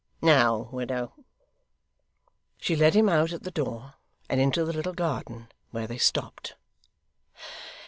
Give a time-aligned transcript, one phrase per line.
[0.23, 1.13] Now, widow.'
[2.57, 3.93] She led him out at the door,
[4.29, 6.55] and into the little garden, where they stopped.